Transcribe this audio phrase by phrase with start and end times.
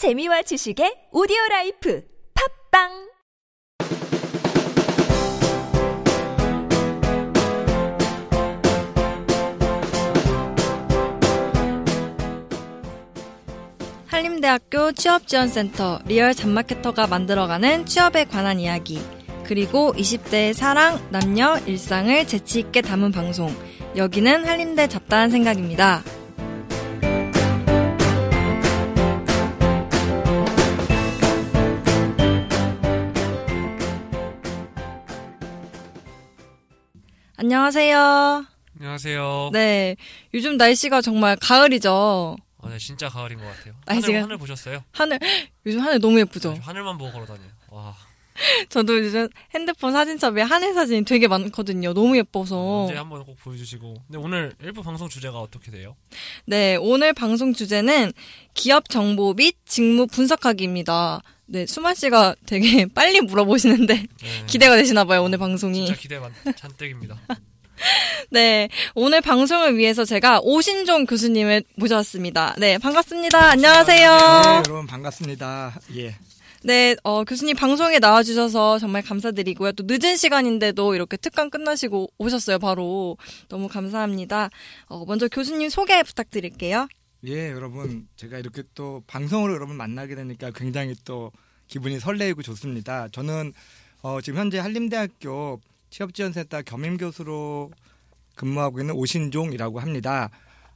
[0.00, 2.02] 재미와 지식의 오디오 라이프
[2.72, 3.10] 팟빵
[14.06, 19.02] 한림대학교 취업지원센터 리얼 잡마케터가 만들어가는 취업에 관한 이야기
[19.44, 23.54] 그리고 20대의 사랑, 남녀, 일상을 재치있게 담은 방송
[23.96, 26.02] 여기는 한림대 잡다한 생각입니다.
[37.54, 38.46] 안녕하세요.
[38.78, 39.50] 안녕하세요.
[39.52, 39.96] 네,
[40.32, 42.36] 요즘 날씨가 정말 가을이죠.
[42.62, 43.74] 아, 네, 진짜 가을인 것 같아요.
[43.86, 44.84] 아니, 하늘, 하늘 보셨어요?
[44.92, 45.18] 하늘
[45.66, 46.54] 요즘 하늘 너무 예쁘죠.
[46.54, 47.48] 저 하늘만 보고 걸어 다녀요.
[47.70, 47.96] 와,
[48.68, 51.92] 저도 요즘 핸드폰 사진첩에 하늘 사진이 되게 많거든요.
[51.92, 52.84] 너무 예뻐서.
[52.84, 53.94] 언제 한번 꼭 보여주시고.
[54.06, 55.96] 근데 오늘 일부 방송 주제가 어떻게 돼요?
[56.46, 58.12] 네, 오늘 방송 주제는
[58.54, 61.22] 기업 정보 및 직무 분석하기입니다.
[61.46, 64.06] 네, 수만 씨가 되게 빨리 물어보시는데 네,
[64.46, 65.86] 기대가 되시나 봐요, 오늘 방송이.
[65.86, 67.18] 진짜 기대 많, 잔뜩입니다.
[68.30, 72.54] 네, 오늘 방송을 위해서 제가 오신종 교수님을 모셔왔습니다.
[72.58, 73.38] 네, 반갑습니다.
[73.52, 74.10] 안녕하세요.
[74.18, 75.80] 네, 여러분 반갑습니다.
[75.96, 76.14] 예.
[76.62, 79.72] 네, 어, 교수님 방송에 나와주셔서 정말 감사드리고요.
[79.72, 83.16] 또 늦은 시간인데도 이렇게 특강 끝나시고 오셨어요, 바로.
[83.48, 84.50] 너무 감사합니다.
[84.86, 86.86] 어, 먼저 교수님 소개 부탁드릴게요.
[87.26, 91.32] 예, 여러분 제가 이렇게 또 방송으로 여러분 만나게 되니까 굉장히 또
[91.66, 93.08] 기분이 설레이고 좋습니다.
[93.08, 93.52] 저는
[94.02, 97.70] 어, 지금 현재 한림대학교 취업지원센터 겸임교수로
[98.36, 100.30] 근무하고 있는 오신종이라고 합니다.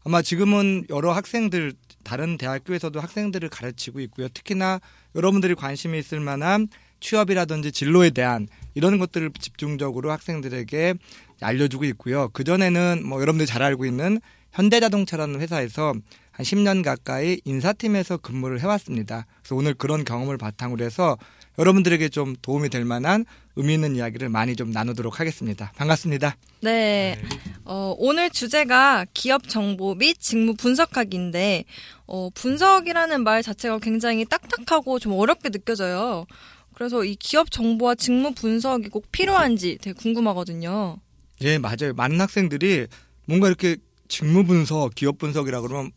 [0.04, 1.72] 아마 지금은 여러 학생들
[2.04, 4.28] 다른 대학교에서도 학생들을 가르치고 있고요.
[4.28, 4.80] 특히나
[5.14, 6.68] 여러분들이 관심이 있을 만한
[7.00, 10.94] 취업이라든지 진로에 대한 이런 것들을 집중적으로 학생들에게
[11.40, 12.28] 알려주고 있고요.
[12.32, 14.20] 그 전에는 뭐 여러분들이 잘 알고 있는
[14.52, 15.94] 현대자동차라는 회사에서
[16.30, 19.26] 한 10년 가까이 인사팀에서 근무를 해왔습니다.
[19.42, 21.16] 그래서 오늘 그런 경험을 바탕으로 해서
[21.58, 23.24] 여러분들에게 좀 도움이 될 만한
[23.56, 25.72] 의미 있는 이야기를 많이 좀 나누도록 하겠습니다.
[25.76, 26.36] 반갑습니다.
[26.60, 27.20] 네,
[27.64, 31.64] 어, 오늘 주제가 기업 정보 및 직무 분석하기인데,
[32.06, 36.26] 어, 분석이라는 말 자체가 굉장히 딱딱하고 좀 어렵게 느껴져요.
[36.74, 40.98] 그래서 이 기업 정보와 직무 분석이 꼭 필요한지 되게 궁금하거든요.
[41.42, 41.94] 예, 맞아요.
[41.96, 42.86] 많은 학생들이
[43.26, 43.76] 뭔가 이렇게
[44.08, 45.90] 직무 분석, 기업 분석이라 그러면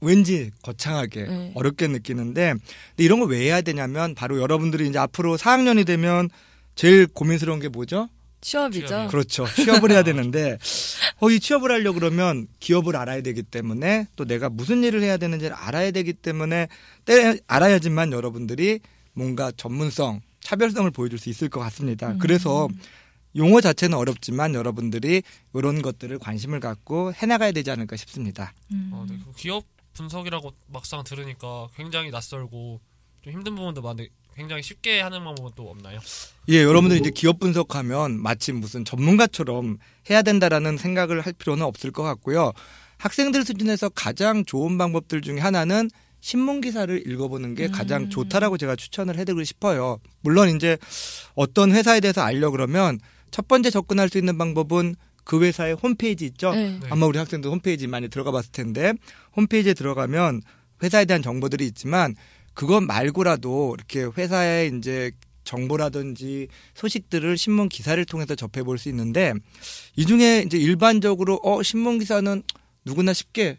[0.00, 1.52] 왠지 거창하게 네.
[1.54, 6.30] 어렵게 느끼는데 근데 이런 걸 왜 해야 되냐면 바로 여러분들이 이제 앞으로 4학년이 되면
[6.74, 8.08] 제일 고민스러운 게 뭐죠?
[8.40, 8.86] 취업이죠.
[8.86, 9.08] 취업이요.
[9.08, 9.46] 그렇죠.
[9.46, 10.58] 취업을 해야 되는데
[11.20, 15.54] 어, 이 취업을 하려 그러면 기업을 알아야 되기 때문에 또 내가 무슨 일을 해야 되는지를
[15.54, 16.68] 알아야 되기 때문에
[17.04, 18.80] 때 알아야지만 여러분들이
[19.12, 22.16] 뭔가 전문성, 차별성을 보여줄 수 있을 것 같습니다.
[22.18, 22.68] 그래서
[23.36, 25.22] 용어 자체는 어렵지만 여러분들이
[25.54, 28.52] 이런 것들을 관심을 갖고 해나가야 되지 않을까 싶습니다.
[28.72, 28.90] 음.
[28.92, 32.80] 어, 네, 그 기업 분석이라고 막상 들으니까 굉장히 낯설고
[33.22, 34.08] 좀 힘든 부분도 많은데
[34.40, 36.00] 굉장히 쉽게 하는 방법은 또 없나요?
[36.48, 39.76] 예, 여러분들 이제 기업 분석하면 마치 무슨 전문가처럼
[40.08, 42.52] 해야 된다라는 생각을 할 필요는 없을 것 같고요.
[42.96, 45.90] 학생들 수준에서 가장 좋은 방법들 중에 하나는
[46.20, 48.10] 신문 기사를 읽어보는 게 가장 음.
[48.10, 49.98] 좋다라고 제가 추천을 해드리고 싶어요.
[50.22, 50.78] 물론 이제
[51.34, 52.98] 어떤 회사에 대해서 알려 그러면
[53.30, 56.54] 첫 번째 접근할 수 있는 방법은 그 회사의 홈페이지 있죠.
[56.54, 56.78] 네.
[56.80, 56.88] 네.
[56.88, 58.94] 아마 우리 학생들 홈페이지 많이 들어가 봤을 텐데
[59.36, 60.40] 홈페이지에 들어가면
[60.82, 62.14] 회사에 대한 정보들이 있지만
[62.60, 65.12] 그것 말고라도 이렇게 회사의 이제
[65.44, 69.32] 정보라든지 소식들을 신문 기사를 통해서 접해 볼 수 있는데
[69.96, 72.42] 이 중에 이제 일반적으로 어 신문 기사는
[72.84, 73.58] 누구나 쉽게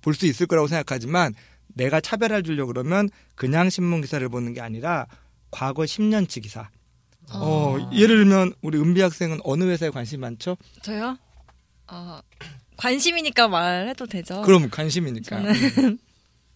[0.00, 1.32] 볼 수 있을 거라고 생각하지만
[1.68, 5.06] 내가 차별화 주려고 그러면 그냥 신문 기사를 보는 게 아니라
[5.52, 6.68] 과거 10년치 기사.
[7.30, 7.90] 어, 아.
[7.94, 10.56] 예를 들면 우리 은비 학생은 어느 회사에 관심 많죠?
[10.82, 11.16] 저요?
[11.86, 12.20] 아,
[12.76, 14.42] 관심이니까 말해도 되죠.
[14.42, 15.36] 그럼 관심이니까.
[15.36, 15.98] 저는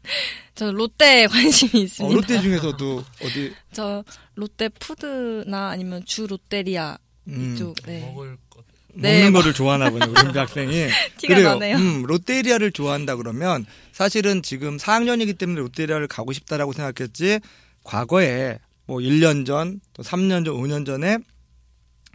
[0.72, 2.12] 롯데에 관심이 있습니다.
[2.12, 4.04] 어, 롯데 중에서도 어디 저
[4.34, 6.98] 롯데 푸드나 아니면 주 롯데리아
[7.28, 8.00] 음, 이쪽 네.
[8.00, 8.64] 먹을 것
[8.94, 10.88] 네, 먹는 뭐- 거를 좋아하나 보네 우리 은비 학생이.
[11.18, 11.48] 티가 그래요.
[11.54, 11.76] 나네요.
[11.78, 17.40] 음, 롯데리아를 좋아한다 그러면 사실은 지금 4학년이기 때문에 롯데리아를 가고 싶다라고 생각했지
[17.84, 21.18] 과거에 뭐 1년 전, 또 3년 전, 5년 전에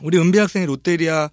[0.02, 1.30] 우리 은비 학생이 롯데리아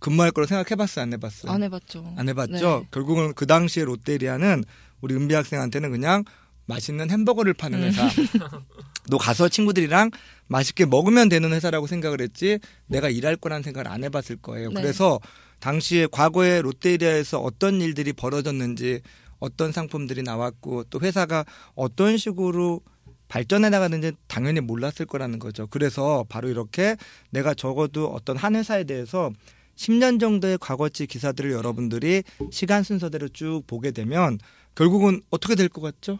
[0.00, 1.52] 근무할 거라고 생각해봤어요, 안 해봤어요?
[1.52, 2.14] 안 해봤죠.
[2.16, 2.80] 안 해봤죠.
[2.82, 2.88] 네.
[2.90, 4.64] 결국은 그 당시에 롯데리아는
[5.02, 6.24] 우리 은비 학생한테는 그냥
[6.66, 7.84] 맛있는 햄버거를 파는 음.
[7.84, 8.08] 회사.
[9.10, 10.10] 너 가서 친구들이랑
[10.46, 14.70] 맛있게 먹으면 되는 회사라고 생각을 했지 내가 일할 거라는 생각을 안 해봤을 거예요.
[14.70, 14.80] 네.
[14.80, 15.20] 그래서
[15.58, 19.00] 당시에 과거에 롯데리아에서 어떤 일들이 벌어졌는지
[19.38, 21.44] 어떤 상품들이 나왔고 또 회사가
[21.74, 22.80] 어떤 식으로
[23.26, 25.66] 발전해 나가는지 당연히 몰랐을 거라는 거죠.
[25.68, 26.96] 그래서 바로 이렇게
[27.30, 29.32] 내가 적어도 어떤 한 회사에 대해서
[29.74, 34.38] 10년 정도의 과거치 기사들을 여러분들이 시간 순서대로 쭉 보게 되면
[34.74, 36.18] 결국은 어떻게 될 것 같죠?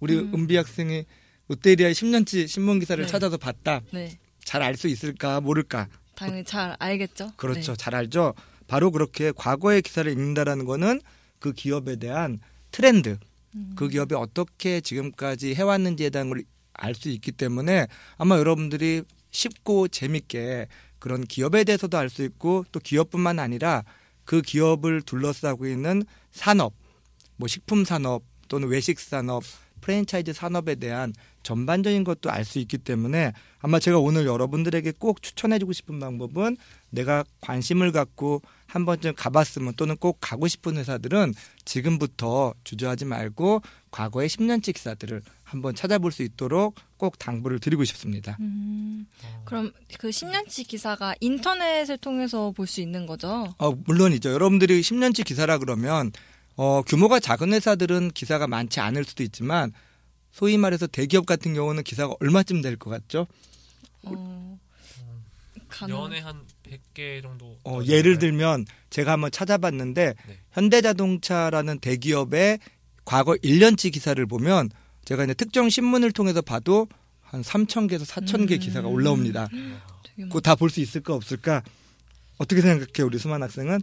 [0.00, 0.32] 우리 음.
[0.34, 1.04] 은비 학생이
[1.48, 3.10] 롯데리아의 10년치 신문 기사를 네.
[3.10, 3.80] 찾아서 봤다.
[3.92, 4.18] 네.
[4.44, 5.88] 잘알 수 있을까 모를까?
[6.14, 7.32] 당연히 잘 알겠죠.
[7.36, 7.72] 그렇죠.
[7.72, 7.76] 네.
[7.76, 8.34] 잘 알죠.
[8.66, 11.00] 바로 그렇게 과거의 기사를 읽는다라는 거는
[11.38, 12.38] 그 기업에 대한
[12.70, 13.18] 트렌드,
[13.54, 13.72] 음.
[13.76, 16.42] 그 기업이 어떻게 지금까지 해왔는지에 대한 걸
[16.82, 17.86] 알 수 있기 때문에
[18.16, 20.66] 아마 여러분들이 쉽고 재밌게
[20.98, 23.84] 그런 기업에 대해서도 알 수 있고 또 기업뿐만 아니라
[24.24, 26.72] 그 기업을 둘러싸고 있는 산업,
[27.40, 29.42] 뭐 식품 산업 또는 외식 산업,
[29.80, 35.72] 프랜차이즈 산업에 대한 전반적인 것도 알 수 있기 때문에 아마 제가 오늘 여러분들에게 꼭 추천해주고
[35.72, 36.58] 싶은 방법은
[36.90, 41.32] 내가 관심을 갖고 한 번쯤 가봤으면 또는 꼭 가고 싶은 회사들은
[41.64, 48.36] 지금부터 주저하지 말고 과거의 10년치 기사들을 한번 찾아볼 수 있도록 꼭 당부를 드리고 싶습니다.
[48.40, 49.06] 음,
[49.46, 53.54] 그럼 그 10년치 기사가 인터넷을 통해서 볼 수 있는 거죠?
[53.56, 54.30] 어, 물론이죠.
[54.30, 56.12] 여러분들이 10년치 기사라 그러면
[56.62, 59.72] 어, 규모가 작은 회사들은 기사가 많지 않을 수도 있지만
[60.30, 63.26] 소위 말해서 대기업 같은 경우는 기사가 얼마쯤 될 것 같죠?
[64.02, 64.58] 어.
[65.88, 67.56] 연에 한 100개 정도.
[67.64, 67.80] 어?
[67.86, 70.38] 예를 들면 제가 한번 찾아봤는데 네.
[70.52, 72.58] 현대자동차라는 대기업의
[73.06, 74.68] 과거 1년치 기사를 보면
[75.06, 76.88] 제가 이제 특정 신문을 통해서 봐도
[77.22, 78.58] 한 3,000개에서 4,000개 음.
[78.58, 79.48] 기사가 올라옵니다.
[80.02, 81.62] 되게 그거 다 볼 수 있을까 없을까?
[82.36, 83.80] 어떻게 생각해 우리 수만 학생은?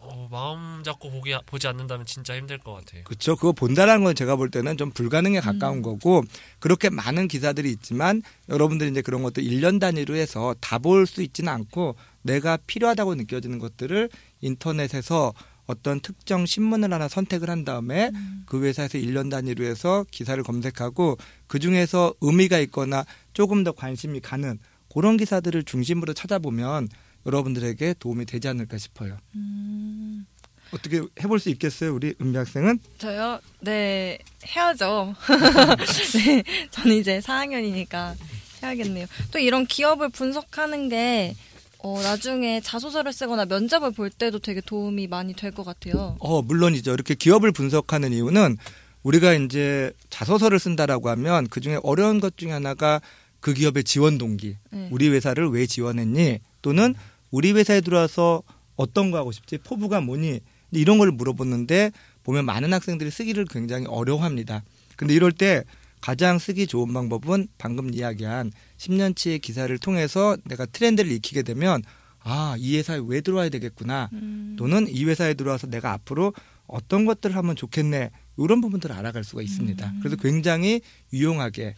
[0.00, 3.04] 어, 마음 잡고 보기 보지 않는다면 진짜 힘들 것 같아요.
[3.04, 3.36] 그렇죠.
[3.36, 5.82] 그거 본다라는 건 제가 볼 때는 좀 불가능에 가까운 음.
[5.82, 6.22] 거고
[6.60, 11.52] 그렇게 많은 기사들이 있지만 여러분들이 이제 그런 것도 1년 단위로 해서 다 볼 수 있지는
[11.52, 14.08] 않고 내가 필요하다고 느껴지는 것들을
[14.40, 15.32] 인터넷에서
[15.66, 18.44] 어떤 특정 신문을 하나 선택을 한 다음에 음.
[18.46, 23.04] 그 회사에서 1년 단위로 해서 기사를 검색하고 그 중에서 의미가 있거나
[23.34, 24.58] 조금 더 관심이 가는
[24.92, 26.88] 그런 기사들을 중심으로 찾아보면
[27.26, 29.16] 여러분들에게 도움이 되지 않을까 싶어요.
[29.34, 30.26] 음,
[30.72, 32.78] 어떻게 해볼 수 있겠어요, 우리 은비 학생은?
[32.98, 33.40] 저요?
[33.60, 35.14] 네, 해야죠.
[36.24, 38.14] 네, 저는 이제 4학년이니까
[38.62, 39.06] 해야겠네요.
[39.30, 41.34] 또 이런 기업을 분석하는 게,
[41.78, 46.16] 어, 나중에 자소서를 쓰거나 면접을 볼 때도 되게 도움이 많이 될 것 같아요.
[46.18, 46.92] 어, 물론이죠.
[46.92, 48.56] 이렇게 기업을 분석하는 이유는
[49.04, 53.00] 우리가 이제 자소서를 쓴다라고 하면 그 중에 어려운 것 중에 하나가
[53.40, 54.56] 그 기업의 지원 동기.
[54.70, 54.88] 네.
[54.90, 56.40] 우리 회사를 왜 지원했니?
[56.68, 56.94] 또는
[57.30, 58.42] 우리 회사에 들어와서
[58.76, 59.56] 어떤 거 하고 싶지?
[59.56, 60.40] 포부가 뭐니?
[60.70, 61.92] 이런 걸 물어보는데
[62.24, 64.62] 보면 많은 학생들이 쓰기를 굉장히 어려워합니다.
[64.96, 65.64] 근데 이럴 때
[66.02, 71.82] 가장 쓰기 좋은 방법은 방금 이야기한 10년치의 기사를 통해서 내가 트렌드를 익히게 되면
[72.20, 74.10] 아, 이 회사에 왜 들어와야 되겠구나.
[74.12, 76.34] 음, 또는 이 회사에 들어와서 내가 앞으로
[76.66, 79.86] 어떤 것들을 하면 좋겠네 이런 부분들을 알아갈 수가 있습니다.
[79.86, 80.00] 음.
[80.00, 80.82] 그래서 굉장히
[81.14, 81.76] 유용하게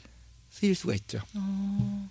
[0.50, 1.20] 쓰일 수가 있죠.
[1.37, 2.10] 어,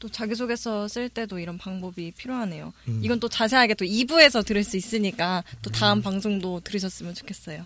[0.00, 2.72] 또 자기소개서 쓸 때도 이런 방법이 필요하네요.
[2.88, 3.00] 음.
[3.04, 6.02] 이건 또 자세하게 또 2부에서 들을 수 있으니까 또 다음 음.
[6.02, 7.64] 방송도 들으셨으면 좋겠어요.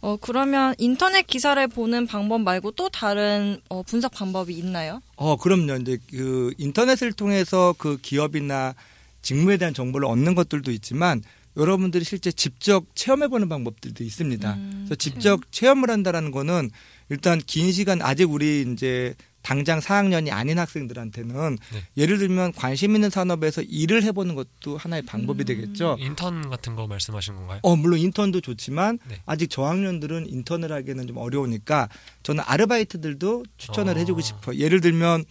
[0.00, 5.02] 어, 그러면 인터넷 기사를 보는 방법 말고 또 다른 어, 분석 방법이 있나요?
[5.16, 5.74] 어 그럼요.
[5.82, 8.74] 이제 그 인터넷을 통해서 그 기업이나
[9.22, 11.22] 직무에 대한 정보를 얻는 것들도 있지만
[11.56, 14.54] 여러분들이 실제 직접 체험해보는 방법들도 있습니다.
[14.54, 16.70] 음, 그래서 직접 체험을 한다라는 거는
[17.08, 21.82] 일단 긴 시간 아직 우리 이제 당장 4학년이 아닌 학생들한테는 네.
[21.96, 25.46] 예를 들면 관심 있는 산업에서 일을 해보는 것도 하나의 방법이 음.
[25.46, 25.96] 되겠죠.
[26.00, 27.60] 인턴 같은 거 말씀하신 건가요?
[27.62, 29.20] 어, 물론 인턴도 좋지만 네.
[29.26, 31.88] 아직 저학년들은 인턴을 하기에는 좀 어려우니까
[32.22, 33.98] 저는 아르바이트들도 추천을 어.
[33.98, 34.58] 해주고 싶어요.
[34.58, 35.24] 예를 들면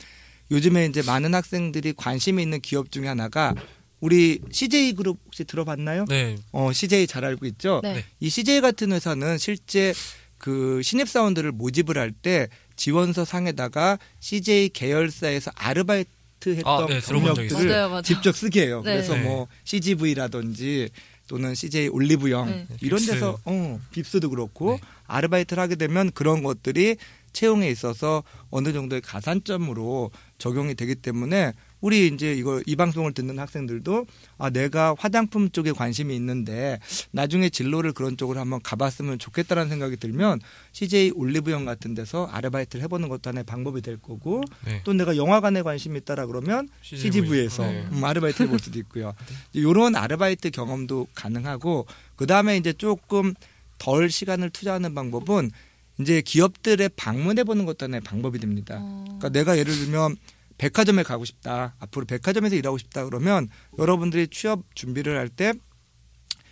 [0.51, 3.53] 요즘에 이제 많은 학생들이 관심이 있는 기업 중에 하나가
[3.99, 6.05] 우리 CJ 그룹 혹시 들어봤나요?
[6.07, 6.37] 네.
[6.51, 7.81] 어, CJ 잘 알고 있죠?
[7.83, 7.95] 네.
[7.95, 8.05] 네.
[8.19, 9.93] 이 CJ 같은 회사는 실제
[10.37, 12.47] 그 신입 사원들을 모집을 할때
[12.77, 17.01] 지원서 상에다가 CJ 계열사에서 아르바이트 했던 아, 네.
[17.01, 18.01] 경력들을 맞아요, 맞아요.
[18.03, 18.81] 직접 쓰게 해요.
[18.85, 18.93] 네.
[18.93, 19.23] 그래서 네.
[19.23, 20.89] 뭐 CGV라든지
[21.27, 22.67] 또는 CJ 올리브영 네.
[22.81, 23.11] 이런 빕스.
[23.11, 24.79] 데서 어, 빕스도 그렇고 네.
[25.07, 26.95] 아르바이트를 하게 되면 그런 것들이
[27.37, 34.07] 채용에 있어서 어느 정도의 가산점으로 적용이 되기 때문에 우리 이제 이거 이 방송을 듣는 학생들도
[34.39, 36.79] 아 내가 화장품 쪽에 관심이 있는데
[37.11, 40.39] 나중에 진로를 그런 쪽으로 한번 가봤으면 좋겠다라는 생각이 들면
[40.71, 44.81] CJ 올리브영 같은 데서 아르바이트를 해보는 것도 하나의 방법이 될 거고 네.
[44.83, 47.85] 또 내가 영화관에 관심이 있다라 그러면 CGV에서 네.
[47.91, 49.13] 음, 아르바이트 해볼 수도 있고요.
[49.53, 53.35] 이런 아르바이트 경험도 가능하고 그 다음에 이제 조금
[53.77, 55.51] 덜 시간을 투자하는 방법은
[55.99, 58.77] 이제 기업들에 방문해 보는 것도 하나의 방법이 됩니다.
[58.79, 60.15] 어, 그러니까 내가 예를 들면
[60.57, 61.75] 백화점에 가고 싶다.
[61.79, 65.53] 앞으로 백화점에서 일하고 싶다 그러면 여러분들이 취업 준비를 할 때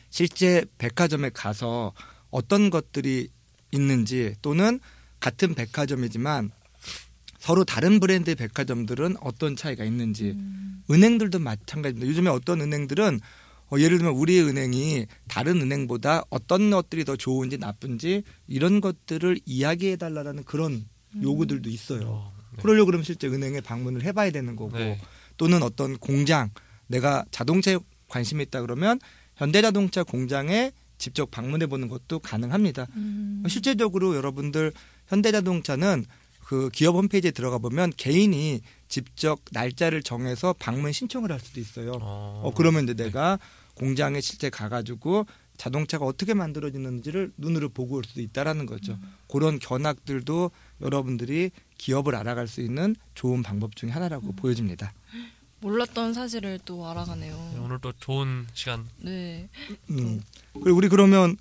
[0.10, 1.94] 실제 백화점에 가서
[2.30, 3.28] 어떤 것들이
[3.72, 4.80] 있는지 또는
[5.20, 6.52] 같은 백화점이지만
[7.38, 12.08] 서로 다른 브랜드의 백화점들은 어떤 차이가 있는지 음, 은행들도 마찬가지입니다.
[12.08, 13.20] 요즘에 어떤 은행들은
[13.72, 19.96] 어, 예를 들면 우리 은행이 다른 은행보다 어떤 것들이 더 좋은지 나쁜지 이런 것들을 이야기해
[19.96, 20.86] 달라는 그런
[21.22, 22.02] 요구들도 있어요.
[22.08, 22.62] 어, 네.
[22.62, 25.00] 그러려고 그러면 실제 은행에 방문을 해봐야 되는 거고 네.
[25.38, 26.52] 또는 어떤 공장
[26.88, 29.00] 내가 자동차에 관심이 있다 그러면
[29.36, 32.88] 현대자동차 공장에 직접 방문해 보는 것도 가능합니다.
[32.96, 33.44] 음.
[33.48, 34.72] 실제적으로 여러분들
[35.08, 36.06] 현대자동차는
[36.46, 41.94] 그 기업 홈페이지에 들어가 보면 개인이 직접 날짜를 정해서 방문 신청을 할 수도 있어요.
[42.02, 43.40] 어, 어, 그러면 이제 내가
[43.76, 45.26] 공장에 실제 가가지고
[45.58, 48.98] 자동차가 어떻게 만들어지는지를 눈으로 보고 올 수도 있다라는 거죠.
[49.30, 50.52] 그런 견학들도
[50.82, 54.94] 여러분들이 기업을 알아갈 수 있는 좋은 방법 중에 하나라고 보여집니다.
[55.62, 57.62] 몰랐던 사실을 또 네, 알아가네요.
[57.64, 58.86] 오늘 또 좋은 시간.
[58.98, 59.48] 네.
[59.90, 60.22] 음.
[60.54, 61.38] 그리고 우리 그러면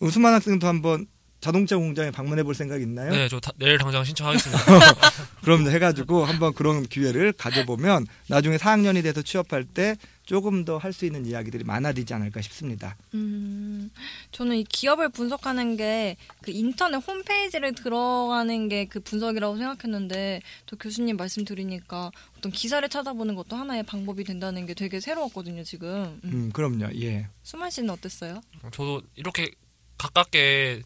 [0.00, 1.06] 우수만 학생도 한번
[1.42, 3.10] 자동차 공장에 방문해 볼 생각 있나요?
[3.10, 4.62] 네, 저 다- 내일 당장 신청하겠습니다.
[5.42, 11.04] 그럼 해가지고 한번 그런 기회를 가져보면 나중에 4학년이 돼서 취업할 때 조금 더 할 수
[11.04, 12.96] 있는 이야기들이 많아지지 않을까 싶습니다.
[13.14, 13.90] 음,
[14.30, 21.16] 저는 이 기업을 분석하는 게 그 인터넷 홈페이지를 들어가는 게 그 분석이라고 생각했는데 또 교수님
[21.16, 26.20] 말씀 들으니까 어떤 기사를 찾아보는 것도 하나의 방법이 된다는 게 되게 새로웠거든요, 지금.
[26.24, 26.30] 음.
[26.32, 26.88] 음, 그럼요.
[27.02, 27.26] 예.
[27.42, 28.40] 수만 씨는 어땠어요?
[28.72, 29.50] 저도 이렇게
[29.98, 30.82] 가깝게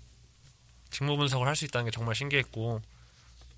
[0.97, 2.81] 직무 분석을 할 수 있다는 게 정말 신기했고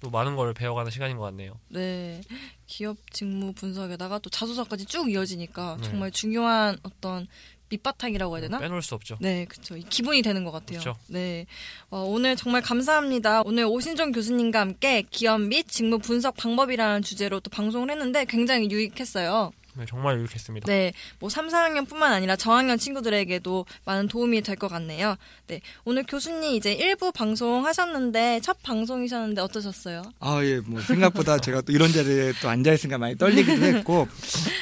[0.00, 1.52] 또 많은 걸 배워가는 시간인 것 같네요.
[1.68, 2.20] 네.
[2.66, 5.88] 기업 직무 분석에다가 또 자소서까지 쭉 이어지니까 네.
[5.88, 7.28] 정말 중요한 어떤
[7.68, 8.58] 밑바탕이라고 해야 되나?
[8.58, 9.18] 빼놓을 수 없죠.
[9.20, 9.76] 네, 그쵸.
[9.76, 10.78] 이 기분이 되는 것 같아요.
[10.78, 10.96] 그쵸.
[11.06, 11.46] 네.
[11.90, 13.42] 어, 오늘 정말 감사합니다.
[13.44, 19.52] 오늘 오신종 교수님과 함께 기업 및 직무 분석 방법이라는 주제로 또 방송을 했는데 굉장히 유익했어요.
[19.78, 20.66] 네, 정말 유익했습니다.
[20.66, 20.92] 네.
[21.20, 25.14] 뭐 3, 4학년뿐만 아니라 저학년 친구들에게도 많은 도움이 될 것 같네요.
[25.46, 25.60] 네.
[25.84, 30.02] 오늘 교수님 이제 1부 방송 하셨는데 첫 방송이셨는데 어떠셨어요?
[30.18, 34.08] 아, 예, 뭐, 생각보다 제가 또 이런 자리에 또 앉아 있으니까 많이 떨리기도 했고,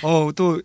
[0.02, 0.60] 어, 또,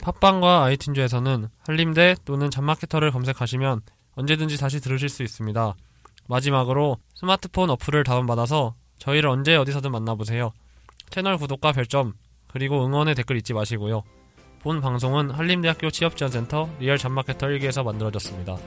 [0.02, 3.82] 팟빵과 아이튠즈에서는 한림대 또는 잡마케터를 검색하시면
[4.20, 5.76] 언제든지 다시 들으실 수 있습니다.
[6.28, 10.52] 마지막으로 스마트폰 어플을 다운받아서 저희를 언제 어디서든 만나보세요.
[11.10, 12.14] 채널 구독과 별점
[12.48, 14.04] 그리고 응원의 댓글 잊지 마시고요.
[14.60, 18.58] 본 방송은 한림대학교 취업지원센터 리얼 잡마케터 1기에서 만들어졌습니다.